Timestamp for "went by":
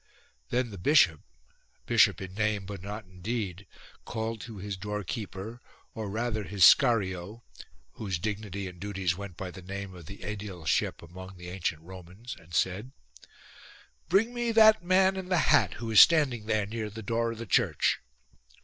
9.15-9.51